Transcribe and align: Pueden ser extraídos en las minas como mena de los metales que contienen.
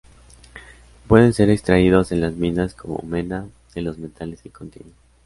Pueden 1.07 1.31
ser 1.31 1.51
extraídos 1.51 2.11
en 2.11 2.21
las 2.21 2.33
minas 2.33 2.73
como 2.73 3.03
mena 3.07 3.47
de 3.75 3.83
los 3.83 3.99
metales 3.99 4.41
que 4.41 4.49
contienen. 4.49 4.95